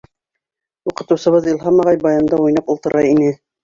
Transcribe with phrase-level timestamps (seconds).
[0.93, 3.35] Уҡытыусыбыҙ Илһам ағай баянда уйнап ултыра ине.